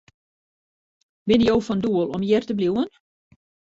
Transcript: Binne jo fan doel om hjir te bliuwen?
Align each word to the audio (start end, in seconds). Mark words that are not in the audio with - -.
Binne 1.27 1.47
jo 1.51 1.59
fan 1.69 1.79
doel 1.87 2.13
om 2.19 2.27
hjir 2.29 2.43
te 2.49 2.53
bliuwen? 2.61 2.89